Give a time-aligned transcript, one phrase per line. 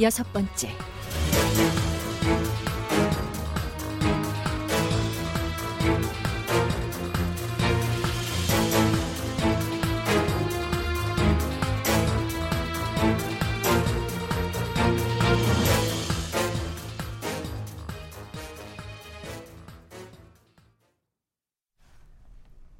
[0.00, 0.68] 여섯 번째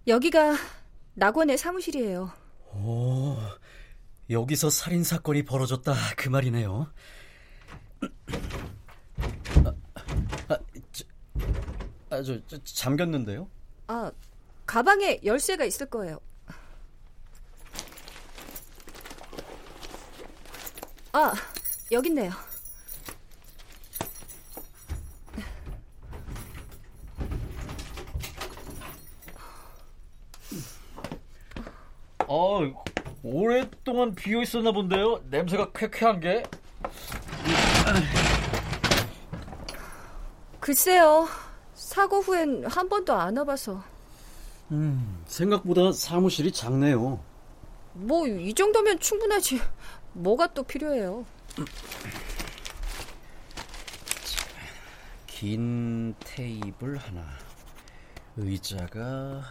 [0.07, 0.55] 여기가
[1.15, 2.31] 낙원의 사무실이에요.
[2.75, 3.37] 오,
[4.31, 6.93] 여기서 살인 사건이 벌어졌다 그 말이네요.
[9.65, 9.75] 아,
[10.49, 10.59] 아,
[10.93, 11.05] 저,
[12.11, 13.49] 아, 저, 저 잠겼는데요?
[13.87, 14.11] 아,
[14.67, 16.19] 가방에 열쇠가 있을 거예요.
[21.13, 21.33] 아,
[21.93, 22.33] 여기 있네요.
[32.29, 32.61] 어,
[33.31, 35.25] 오랫동안 비어 있었나 본데요.
[35.31, 36.45] 냄새가 쾌쾌한 게.
[40.61, 41.29] 글쎄요.
[41.75, 43.83] 사고 후엔 한 번도 안 와봐서.
[44.71, 47.21] 음, 생각보다 사무실이 작네요.
[47.95, 49.61] 뭐 이 정도면 충분하지.
[50.13, 51.25] 뭐가 또 필요해요?
[55.27, 57.27] 긴 테이블 하나,
[58.37, 59.43] 의자가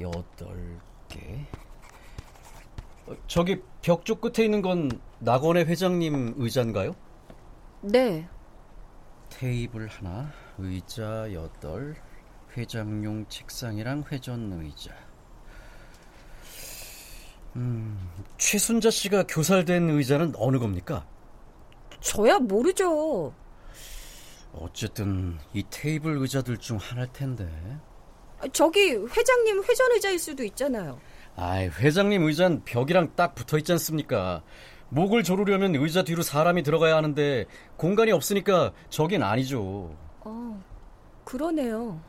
[0.00, 1.46] 여덟 개.
[3.06, 6.94] 어, 저기 벽쪽 끝에 있는 건 낙원의 회장님 의자인가요?
[7.80, 8.28] 네.
[9.30, 11.96] 테이블 하나, 의자 여덟,
[12.56, 14.92] 회장용 책상이랑 회전 의자.
[17.56, 21.06] 음, 최순자 씨가 교살된 의자는 어느 겁니까?
[22.00, 23.32] 저야 모르죠.
[24.52, 27.48] 어쨌든 이 테이블 의자들 중 하나일 텐데.
[28.52, 30.98] 저기 회장님 회전 의자일 수도 있잖아요.
[31.36, 34.42] 아이, 회장님 의자는 벽이랑 딱 붙어 있지 않습니까?
[34.90, 39.94] 목을 조르려면 의자 뒤로 사람이 들어가야 하는데 공간이 없으니까 저긴 아니죠.
[40.20, 40.64] 어,
[41.24, 42.00] 그러네요.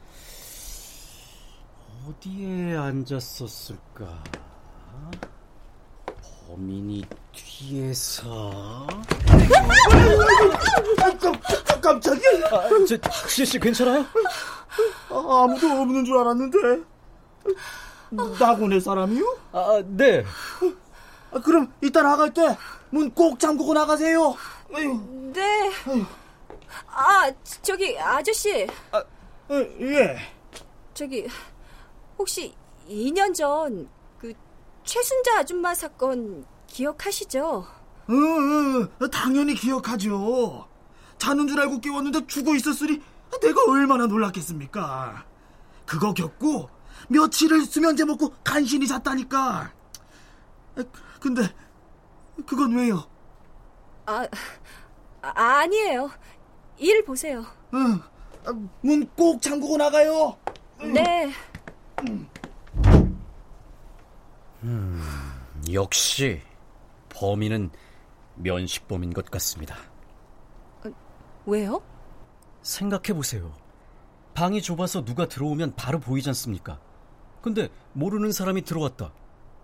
[2.07, 4.23] 어디에 앉았었을까?
[6.49, 8.87] 범인이 뒤에서.
[11.81, 12.47] 깜짝이야.
[12.51, 14.01] 아, 저, 씨씨 괜찮아요?
[15.09, 16.57] 아, 아무도 없는 줄 알았는데.
[18.39, 19.37] 낙원의 사람이요?
[19.51, 20.23] 아, 네.
[21.31, 22.41] 아, 그럼 이따 나갈 때
[22.91, 24.35] 문 꼭 잠그고 나가세요.
[24.75, 25.31] 에휴.
[25.31, 25.71] 네.
[25.87, 26.03] 에휴.
[26.87, 27.31] 아,
[27.61, 28.67] 저기 아저씨.
[28.91, 29.03] 아,
[29.51, 30.17] 예.
[30.95, 31.27] 저기
[32.17, 32.51] 혹시
[32.89, 33.87] 2년 전그
[34.93, 37.63] 최순자 아줌마 사건 기억하시죠?
[38.09, 40.67] 응, 응, 당연히 기억하죠.
[41.19, 42.99] 자는 줄 알고 깨웠는데 죽어 있었으니
[43.39, 45.25] 내가 얼마나 놀랐겠습니까?
[45.85, 46.71] 그거 겪고
[47.07, 49.71] 며칠을 수면제 먹고 간신히 잤다니까.
[51.19, 51.43] 근데
[52.47, 53.07] 그건 왜요?
[54.07, 54.25] 아,
[55.21, 56.09] 아 아니에요.
[56.79, 57.45] 일 보세요.
[57.75, 58.01] 응,
[58.81, 60.35] 문 꼭 잠그고 나가요.
[60.81, 61.31] 네.
[64.63, 65.01] 음,
[65.71, 66.41] 역시
[67.09, 67.71] 범인은
[68.35, 69.75] 면식범인 것 같습니다.
[71.45, 71.81] 왜요?
[72.61, 73.53] 생각해 보세요.
[74.33, 76.79] 방이 좁아서 누가 들어오면 바로 보이지 않습니까?
[77.41, 79.13] 근데 모르는 사람이 들어왔다.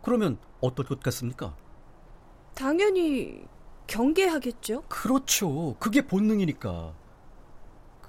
[0.01, 1.55] 그러면 어떨 것 같습니까?
[2.53, 3.45] 당연히
[3.87, 4.83] 경계하겠죠.
[4.87, 5.75] 그렇죠.
[5.79, 6.93] 그게 본능이니까.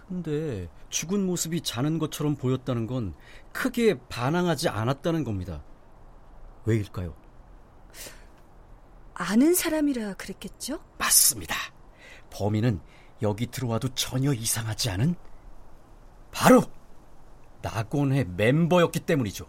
[0.09, 3.15] 근데 죽은 모습이 자는 것처럼 보였다는 건
[3.53, 5.62] 크게 반항하지 않았다는 겁니다.
[6.67, 7.15] 왜일까요?
[9.15, 10.79] 아는 사람이라 그랬겠죠?
[10.99, 11.55] 맞습니다.
[12.31, 12.81] 범인은
[13.23, 15.15] 여기 들어와도 전혀 이상하지 않은
[16.31, 16.63] 바로
[17.63, 19.47] 낙원의 멤버였기 때문이죠.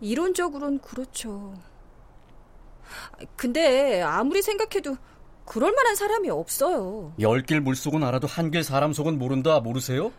[0.00, 1.54] 이론적으론 그렇죠.
[3.36, 4.96] 근데 아무리 생각해도
[5.46, 7.14] 그럴 만한 사람이 없어요.
[7.20, 10.12] 열 길 물속은 알아도 한 길 사람 속은 모른다 모르세요?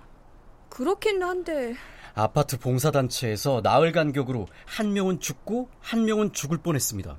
[0.73, 1.75] 그렇긴 한데
[2.15, 7.15] 아파트 봉사단체에서 나흘 간격으로 한 명은 죽고 한 명은 죽을 뻔했습니다.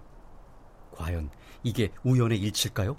[0.91, 1.31] 과연
[1.63, 2.97] 이게 우연의 일치일까요?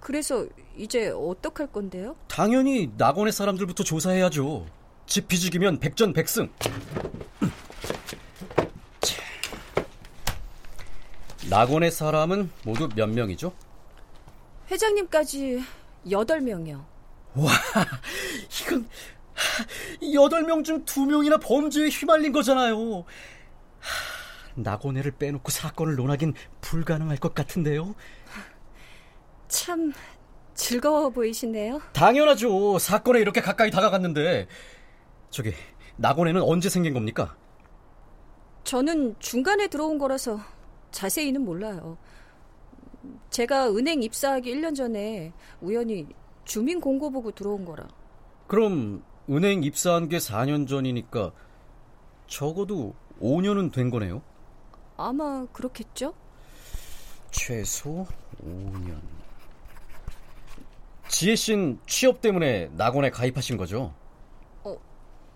[0.00, 0.46] 그래서
[0.76, 2.14] 이제 어떡할 건데요?
[2.28, 4.66] 당연히 낙원의 사람들부터 조사해야죠.
[5.06, 6.52] 지피지기면 백전백승.
[11.48, 13.54] 낙원의 사람은 모두 몇 명이죠?
[14.70, 15.64] 회장님까지
[16.04, 16.84] 8명이요.
[17.34, 17.48] 와,
[18.60, 18.86] 이건
[20.02, 23.04] 8명 중 2명이나 범죄에 휘말린 거잖아요.
[24.54, 27.94] 낙원애를 빼놓고 사건을 논하긴 불가능할 것 같은데요.
[29.48, 29.92] 참
[30.54, 31.80] 즐거워 보이시네요.
[31.92, 32.78] 당연하죠.
[32.78, 34.48] 사건에 이렇게 가까이 다가갔는데.
[35.30, 35.52] 저기,
[35.96, 37.36] 낙원애는 언제 생긴 겁니까?
[38.64, 40.40] 저는 중간에 들어온 거라서
[40.90, 41.96] 자세히는 몰라요.
[43.30, 46.06] 제가 은행 입사하기 1년 전에 우연히
[46.44, 47.88] 주민 공고 보고 들어온 거라.
[48.46, 51.32] 그럼 은행 입사한 게 4년 전이니까
[52.26, 54.22] 적어도 5년은 된 거네요.
[54.96, 56.14] 아마 그렇겠죠?
[57.30, 58.06] 최소
[58.44, 59.00] 5년.
[61.08, 63.94] 지혜 씨는 취업 때문에 낙원에 가입하신 거죠?
[64.64, 64.76] 어,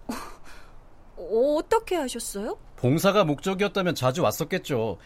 [1.59, 2.59] 어떻게 하셨어요?
[2.77, 4.99] 봉사가 목적이었다면 자주 왔었겠죠.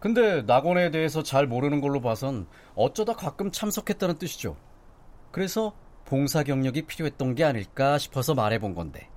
[0.00, 4.56] 근데 낙원에 대해서 잘 모르는 걸로 봐선 어쩌다 가끔 참석했다는 뜻이죠.
[5.30, 5.72] 그래서
[6.04, 9.08] 봉사 경력이 필요했던 게 아닐까 싶어서 말해본 건데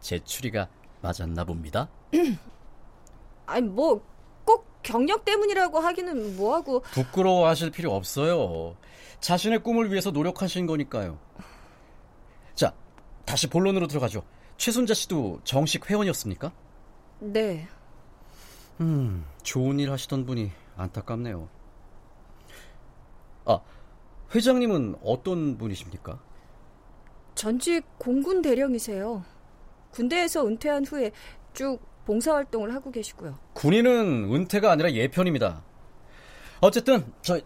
[0.00, 0.68] 제 추리가
[1.02, 1.88] 맞았나 봅니다.
[3.46, 4.10] 아니 뭐
[4.50, 8.76] 꼭 경력 때문이라고 하기는 뭐하고 부끄러워하실 필요 없어요.
[9.20, 11.18] 자신의 꿈을 위해서 노력하신 거니까요.
[12.56, 12.74] 자,
[13.24, 14.24] 다시 본론으로 들어가죠.
[14.56, 16.52] 최순자 씨도 정식 회원이었습니까?
[17.20, 17.68] 네.
[18.80, 21.48] 음, 좋은 일 하시던 분이 안타깝네요.
[23.44, 23.60] 아,
[24.34, 26.20] 회장님은 어떤 분이십니까?
[27.34, 29.24] 전직 공군 대령이세요.
[29.90, 31.10] 군대에서 은퇴한 후에
[31.52, 33.38] 쭉 봉사활동을 하고 계시고요.
[33.54, 35.62] 군인은 은퇴가 아니라 예편입니다.
[36.60, 37.40] 어쨌든 저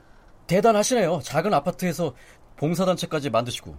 [0.46, 1.20] 대단하시네요.
[1.22, 2.14] 작은 아파트에서
[2.56, 3.74] 봉사단체까지 만드시고.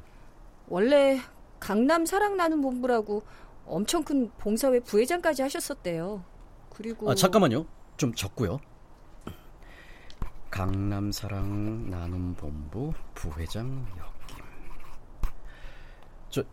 [0.67, 1.19] 원래
[1.59, 3.23] 강남 사랑나는 본부라고
[3.65, 6.23] 엄청 큰 봉사회 부회장까지 하셨었대요.
[6.69, 7.65] 그리고 아 잠깐만요.
[7.97, 8.59] 좀 적고요.
[10.55, 14.37] 강남 사랑 나눔 본부 부회장 역임.
[16.29, 16.43] 저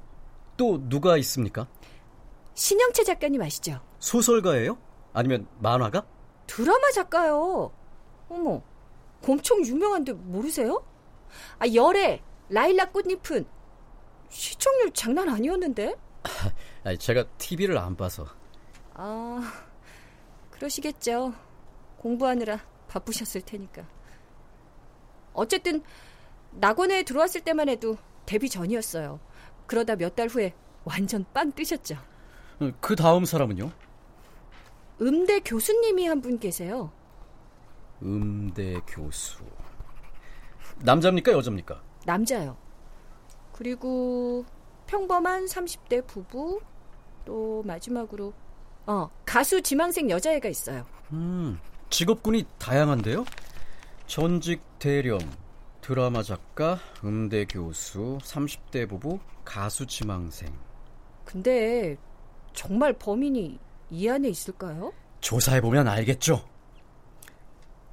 [0.57, 1.69] 또 누가 있습니까?
[2.55, 3.81] 신영채 작가님 아시죠?
[4.01, 4.77] 소설가예요?
[5.13, 6.05] 아니면 만화가?
[6.49, 7.71] 드라마 작가요.
[8.29, 8.61] 어머,
[9.25, 10.85] 엄청 유명한데 모르세요?
[11.61, 13.47] 아, 열애, 라일락 꽃잎은
[14.31, 15.95] 시청률 장난 아니었는데?
[16.83, 18.27] 아니, 제가 TV를 안 봐서.
[18.95, 19.41] 아,
[20.51, 21.33] 그러시겠죠.
[21.99, 23.87] 공부하느라 바쁘셨을 테니까.
[25.33, 25.83] 어쨌든
[26.53, 27.97] 낙원에 들어왔을 때만 해도
[28.27, 29.19] 데뷔 전이었어요.
[29.67, 30.55] 그러다 몇 달 후에
[30.85, 31.97] 완전 빵 뜨셨죠.
[32.81, 33.71] 그 다음 사람은요?
[35.01, 36.93] 음대 교수님이 한 분 계세요.
[38.03, 39.43] 음대 교수.
[40.81, 41.81] 남자입니까, 여자입니까?
[42.05, 42.57] 남자요.
[43.53, 44.45] 그리고
[44.87, 46.61] 평범한 30대 부부,
[47.25, 48.35] 또 마지막으로
[48.87, 50.85] 어, 가수 지망생 여자애가 있어요.
[51.13, 51.59] 음,
[51.93, 53.27] 직업군이 다양한데요?
[54.07, 55.19] 전직 대령,
[55.83, 60.51] 드라마 작가, 음대 교수, 30대 부부, 가수 지망생.
[61.27, 61.97] 근데
[62.55, 63.59] 정말 범인이
[63.91, 64.95] 이 안에 있을까요?
[65.21, 66.43] 조사해 보면 알겠죠.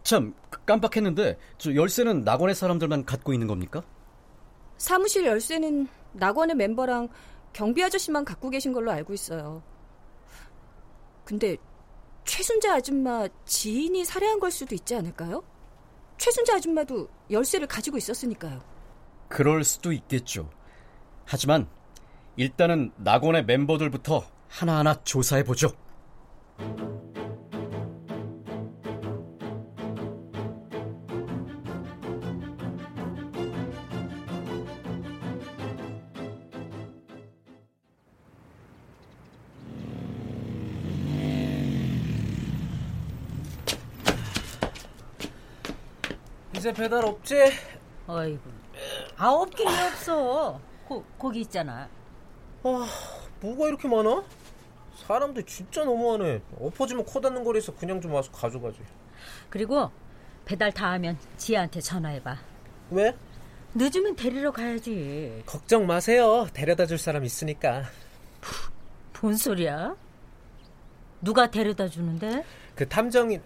[0.03, 0.33] 참,
[0.65, 3.83] 깜빡했는데, 저 열쇠는 낙원의 사람들만 갖고 있는 겁니까?
[4.77, 7.09] 사무실 열쇠는 낙원의 멤버랑
[7.51, 9.61] 경비 아저씨만 갖고 계신 걸로 알고 있어요.
[11.25, 11.57] 근데
[12.29, 15.43] 최순자 아줌마 지인이 살해한 걸 수도 있지 않을까요?
[16.19, 18.61] 최순자 아줌마도 열쇠를 가지고 있었으니까요.
[19.29, 20.47] 그럴 수도 있겠죠.
[21.25, 21.67] 하지만
[22.35, 25.71] 일단은 낙원의 멤버들부터 하나하나 조사해 보죠.
[46.79, 47.35] 배달 없지?
[48.07, 48.39] 어이구.
[49.17, 50.61] 아, 없긴 왜 없어.
[50.87, 51.89] 고, 거기 있잖아.
[52.63, 52.87] 아,
[53.41, 54.23] 뭐가 이렇게 많아?
[55.05, 56.41] 사람들 진짜 너무하네.
[56.57, 58.79] 엎어지면 코 닿는 거리에서 그냥 좀 와서 가져가지.
[59.49, 59.91] 그리고
[60.45, 62.37] 배달 다 하면 지혜한테 전화해봐.
[62.91, 63.13] 왜?
[63.75, 65.43] 늦으면 데리러 가야지.
[65.45, 66.47] 걱정 마세요.
[66.53, 67.83] 데려다 줄 사람 있으니까.
[69.19, 69.97] 뭔 소리야?
[71.21, 72.45] 누가 데려다 주는데?
[72.75, 73.41] 그 탐정인.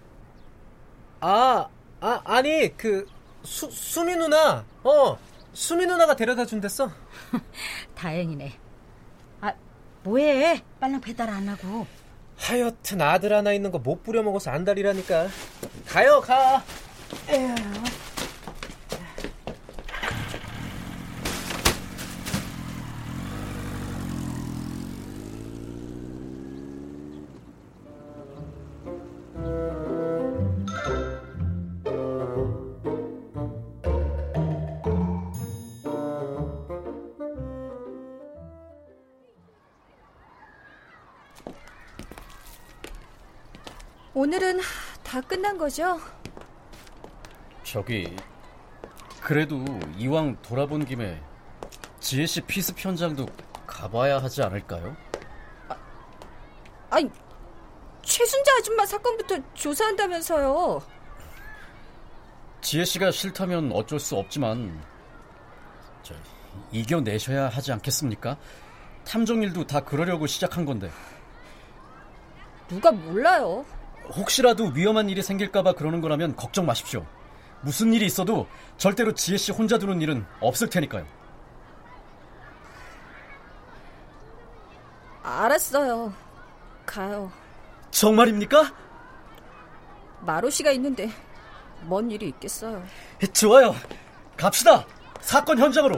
[1.19, 1.67] 아,
[1.99, 3.07] 아, 아니, 그,
[3.43, 4.65] 수, 수미 누나.
[4.83, 5.17] 어,
[5.53, 6.89] 수미 누나가 데려다 준댔어.
[7.95, 8.53] 다행이네.
[9.41, 9.53] 아,
[10.03, 10.63] 뭐해?
[10.79, 11.85] 빨랑 배달 안 하고.
[12.37, 15.27] 하여튼 아들 하나 있는 거 못 부려먹어서 안달이라니까.
[15.87, 16.63] 가요, 가.
[17.29, 17.55] 에휴.
[44.23, 44.61] 오늘은
[45.03, 45.99] 다 끝난 거죠?
[47.61, 48.15] 저기
[49.21, 49.65] 그래도
[49.97, 51.21] 이왕 돌아본 김에
[51.99, 53.25] 지혜 씨 피습 현장도
[53.67, 54.95] 가봐야 하지 않을까요?
[56.89, 57.11] 아니,
[58.01, 60.81] 최순자 아줌마 사건부터 조사한다면서요.
[62.61, 64.81] 지혜 씨가 싫다면 어쩔 수 없지만
[66.01, 66.15] 저,
[66.71, 68.37] 이겨내셔야 하지 않겠습니까?
[69.05, 70.89] 탐정일도 다 그러려고 시작한 건데
[72.69, 73.65] 누가 몰라요.
[74.09, 77.05] 혹시라도 위험한 일이 생길까봐 그러는 거라면 걱정 마십시오.
[77.61, 81.05] 무슨 일이 있어도 절대로 지혜 씨 혼자 두는 일은 없을 테니까요.
[85.23, 86.13] 알았어요.
[86.85, 87.31] 가요.
[87.91, 88.73] 정말입니까?
[90.21, 91.09] 마로 씨가 있는데
[91.83, 92.83] 뭔 일이 있겠어요.
[93.33, 93.73] 좋아요.
[94.35, 94.85] 갑시다.
[95.21, 95.97] 사건 현장으로.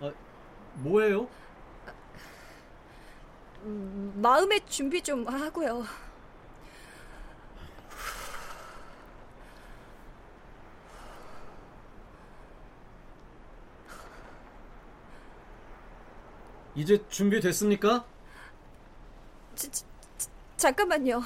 [0.00, 0.12] 아,
[0.74, 1.28] 뭐예요?
[3.62, 5.84] 마음의 준비 좀 하고요.
[16.74, 18.06] 이제 준비됐습니까?
[19.54, 19.84] 자, 자,
[20.56, 21.20] 잠깐만요.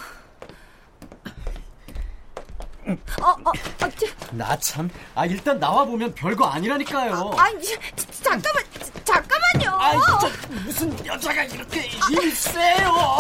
[2.87, 3.53] 어, 어, 어,
[3.97, 4.91] 저, 나 참.
[5.15, 7.35] 아 일단 나와 보면 별거 아니라니까요.
[7.39, 7.79] 아니, 자,
[8.23, 8.65] 잠깐만,
[9.05, 9.79] 자, 잠깐만요.
[9.81, 10.31] 아이, 저
[10.65, 13.17] 무슨 여자가 이렇게 힘이 세요?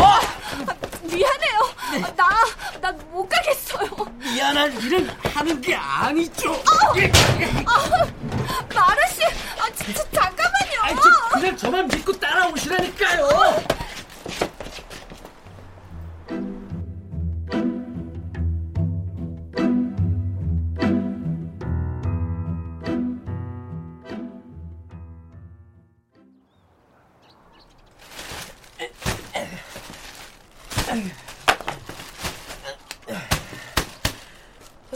[1.02, 2.14] 미안해요.
[2.16, 2.28] 나,
[2.80, 3.88] 나 못 가겠어요.
[4.18, 6.50] 미안한 일은 하는 게 아니죠.
[8.74, 9.22] 마루 씨,
[9.58, 10.80] 아, 진짜 잠깐만요.
[10.82, 13.28] 아이, 저 그냥 저만 믿고 따라오시라니까요.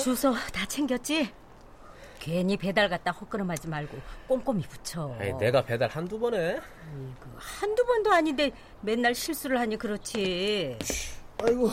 [0.08, 1.30] 주소 다 챙겼지?
[2.18, 5.14] 괜히 배달 갔다 헛걸음하지 말고 꼼꼼히 붙여.
[5.20, 6.58] 아이, 내가 배달 한두 번 해.
[7.20, 8.50] 그 한두 번도 아닌데
[8.80, 10.78] 맨날 실수를 하니 그렇지.
[11.44, 11.70] 아이고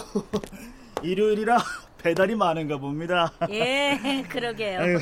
[1.02, 1.60] 일요일이라
[2.00, 3.32] 배달이 많은가 봅니다.
[3.52, 4.82] 예, 그러게요.
[4.82, 5.00] 아유.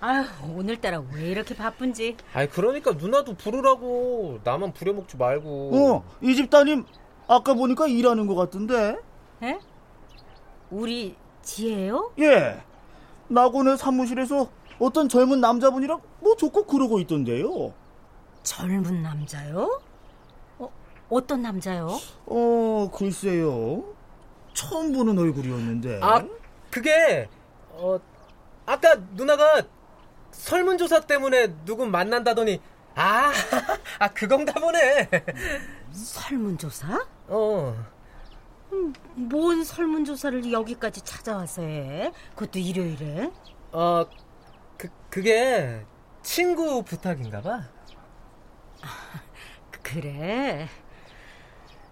[0.00, 2.18] 아유, 오늘따라 왜 이렇게 바쁜지.
[2.34, 5.70] 아이 그러니까 누나도 부르라고 나만 부려먹지 말고.
[5.74, 6.84] 어, 이 집 따님
[7.26, 8.98] 아까 보니까 일하는 것 같던데.
[9.44, 9.58] 에?
[10.70, 12.12] 우리 지혜요?
[12.18, 12.60] 예.
[13.28, 17.72] 낙원의 사무실에서 어떤 젊은 남자분이랑 뭐 좋고 그러고 있던데요.
[18.42, 19.80] 젊은 남자요?
[20.58, 20.70] 어,
[21.08, 21.88] 어떤 남자요?
[22.26, 23.84] 어, 글쎄요.
[24.54, 26.00] 처음 보는 얼굴이었는데.
[26.02, 26.24] 아
[26.70, 27.28] 그게
[27.70, 27.98] 어
[28.64, 29.62] 아까 누나가
[30.30, 32.60] 설문조사 때문에 누구 만난다더니
[32.94, 33.30] 아,
[33.98, 35.08] 아 그건가 보네.
[35.92, 37.06] 설문조사?
[37.28, 37.86] 어.
[39.14, 42.12] 뭔 설문조사를 여기까지 찾아와서 해?
[42.34, 43.30] 그것도 일요일에?
[43.72, 44.06] 어,
[44.76, 45.84] 그, 그게
[46.22, 47.62] 친구 부탁인가 봐.
[49.82, 50.68] 그래.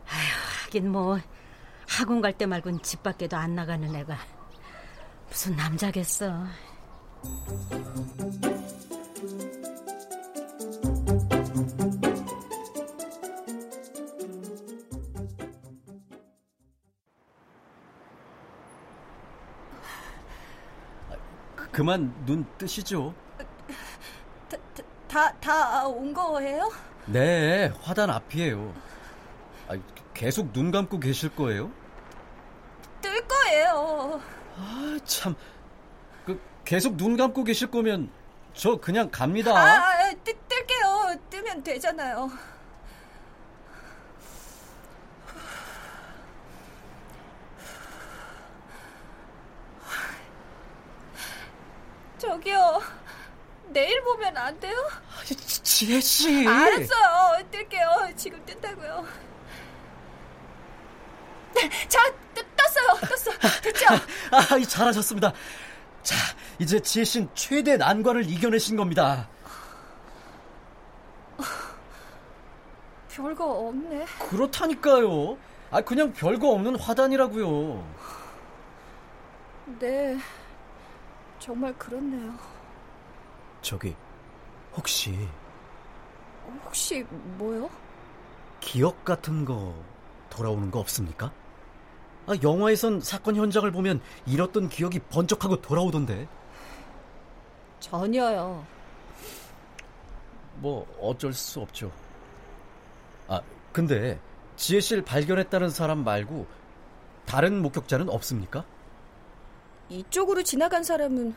[0.06, 1.18] 아휴, 하긴 뭐
[1.88, 4.16] 학원 갈 때 말곤 집 밖에도 안 나가는 애가
[5.28, 6.44] 무슨 남자겠어.
[21.74, 23.12] 그만 눈 뜨시죠.
[25.08, 26.70] 다, 다 온 거예요?
[27.06, 28.72] 네, 화단 앞이에요.
[29.68, 29.74] 아,
[30.12, 31.70] 계속 눈 감고 계실 거예요?
[33.00, 34.20] 뜰 거예요.
[34.56, 35.34] 아, 참.
[36.24, 38.10] 그, 계속 눈 감고 계실 거면
[38.54, 39.52] 저 그냥 갑니다.
[39.56, 41.16] 아, 뜨, 뜰게요.
[41.30, 42.30] 뜨면 되잖아요.
[52.44, 52.82] 저기요.
[53.68, 54.76] 내일 보면 안 돼요?
[55.24, 56.46] 지혜 씨.
[56.46, 57.42] 알았어요.
[57.50, 58.08] 뜰게요.
[58.14, 59.04] 지금 뜬다고요.
[61.88, 63.00] 자, 뜨, 떴어요.
[63.00, 63.60] 떴어.
[63.62, 63.86] 됐죠?
[64.30, 65.32] 아, 이 잘하셨습니다.
[66.02, 66.16] 자,
[66.58, 69.28] 이제 지혜 씨는 최대 난관을 이겨내신 겁니다.
[73.10, 74.04] 별거 없네.
[74.28, 75.38] 그렇다니까요.
[75.70, 77.84] 아, 그냥 별거 없는 화단이라고요.
[79.78, 80.18] 네.
[81.44, 82.32] 정말 그렇네요.
[83.60, 83.94] 저기,
[84.74, 85.28] 혹시
[86.64, 87.04] 혹시
[87.36, 87.68] 뭐요?
[88.60, 89.74] 기억 같은 거
[90.30, 91.34] 돌아오는 거 없습니까?
[92.26, 96.26] 아, 영화에선 사건 현장을 보면 잃었던 기억이 번쩍하고 돌아오던데.
[97.78, 98.64] 전혀요.
[100.56, 101.92] 뭐 어쩔 수 없죠.
[103.28, 104.18] 아, 근데
[104.56, 106.46] 지혜 씨를 발견했다는 사람 말고
[107.26, 108.64] 다른 목격자는 없습니까?
[109.88, 111.34] 이쪽으로 지나간 사람은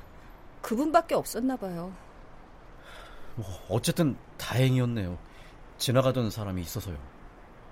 [0.61, 1.93] 그분밖에 없었나 봐요.
[3.35, 5.17] 뭐 어쨌든 다행이었네요.
[5.77, 6.97] 지나가던 사람이 있어서요.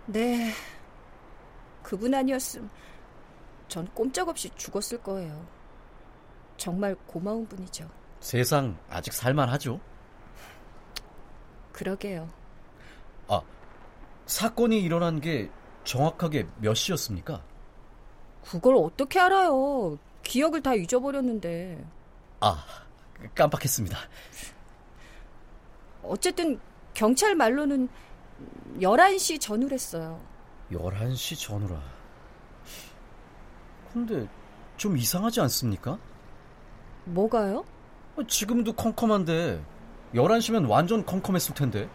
[0.05, 0.51] 네.
[1.81, 2.69] 그분 아니었음
[3.67, 5.45] 전 꼼짝없이 죽었을 거예요.
[6.57, 7.89] 정말 고마운 분이죠.
[8.19, 9.79] 세상 아직 살만하죠?
[11.71, 12.29] 그러게요.
[13.27, 13.41] 아,
[14.25, 15.49] 사건이 일어난 게
[15.83, 17.43] 정확하게 몇 시였습니까?
[18.43, 19.97] 그걸 어떻게 알아요?
[20.25, 21.85] 기억을 다 잊어버렸는데.
[22.41, 22.65] 아,
[23.33, 23.97] 깜빡했습니다.
[26.03, 26.59] 어쨌든
[26.93, 27.87] 경찰 말로는
[28.79, 30.19] 11시 전후랬어요.
[30.71, 31.81] 11시 전후라.
[33.93, 34.27] 근데
[34.75, 35.97] 좀 이상하지 않습니까?
[37.05, 37.63] 뭐가요?
[38.27, 39.63] 지금도 컴컴한데
[40.13, 41.89] 11시면 완전 컴컴했을 텐데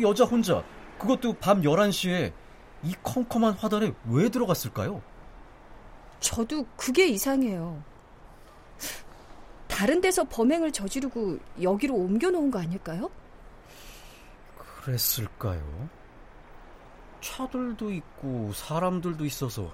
[0.00, 0.62] 여자 혼자
[0.98, 2.32] 그것도 밤 11시에
[2.82, 5.02] 이 컴컴한 화단에 왜 들어갔을까요?
[6.20, 7.82] 저도 그게 이상해요.
[9.68, 13.10] 다른 데서 범행을 저지르고 여기로 옮겨놓은 거 아닐까요?
[14.56, 15.88] 그랬을까요?
[17.20, 19.72] 차들도 있고 사람들도 있어서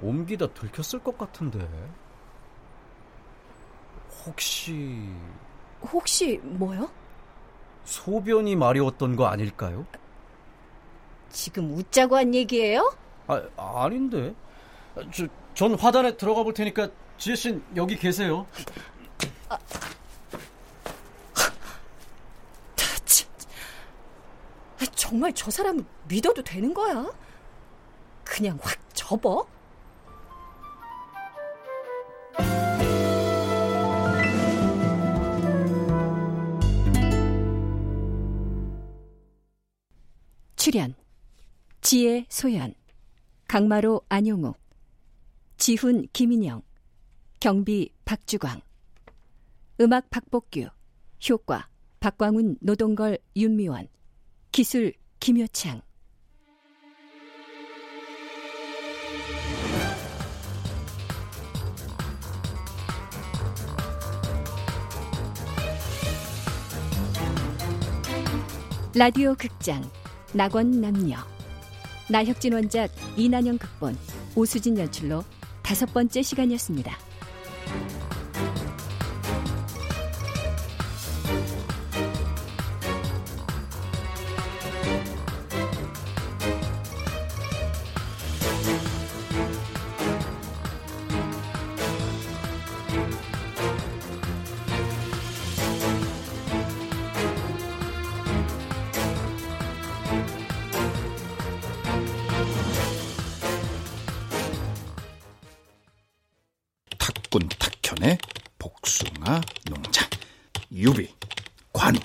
[0.00, 1.66] 옮기다 들켰을 것 같은데
[4.24, 5.08] 혹시
[5.82, 6.88] 혹시 뭐요?
[7.84, 9.84] 소변이 마려웠던 거 아닐까요?
[11.30, 12.94] 지금 웃자고 한 얘기예요?
[13.26, 14.34] 아, 아닌데.
[15.12, 16.88] 저, 전 화단에 들어가 볼 테니까
[17.18, 18.46] 지혜 씨는 여기 계세요.
[19.48, 19.58] 아.
[24.94, 27.06] 정말 저 사람을 믿어도 되는 거야?
[28.24, 29.46] 그냥 확 접어?
[40.56, 40.94] 출연
[41.82, 42.72] 지혜 소연
[43.48, 44.61] 강마로 안용욱
[45.62, 46.62] 지훈 김인영
[47.38, 48.62] 경비 박주광
[49.80, 50.66] 음악 박복규
[51.30, 51.68] 효과
[52.00, 53.86] 박광훈 노동걸 윤미원
[54.50, 55.82] 기술 김효창.
[68.96, 69.88] 라디오 극장
[70.34, 71.18] 낙원 남녀.
[72.10, 73.96] 나혁진 원작 이난영 극본
[74.34, 75.22] 오수진 연출로
[75.62, 76.96] 다섯 번째 시간이었습니다.
[109.72, 110.06] 농장
[110.70, 111.08] 유비
[111.72, 111.98] 관우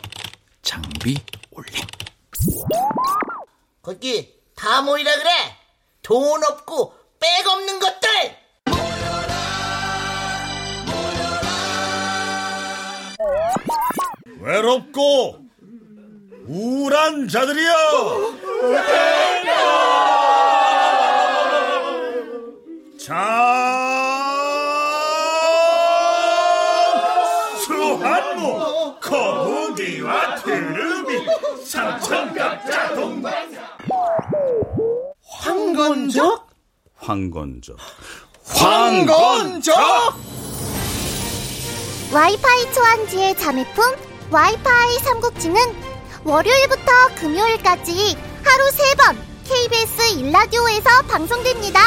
[0.62, 1.18] 장비
[1.52, 1.84] 올림.
[3.82, 5.30] 거기 다 모이라 그래.
[6.02, 8.38] 돈 없고 백 없는 것들!
[14.40, 15.40] 외롭고
[16.48, 18.38] 우울한 자들이여!
[22.98, 23.87] 자
[33.08, 33.34] 동반
[35.24, 36.48] 황건적.
[36.98, 37.78] 황건적?
[38.46, 39.76] 황건적!
[42.12, 43.84] 와이파이 초안지의 자매품
[44.30, 45.56] 와이파이 삼국지는
[46.26, 49.16] 월요일부터 금요일까지 하루 3번
[49.46, 51.80] KBS 일라디오에서 방송됩니다.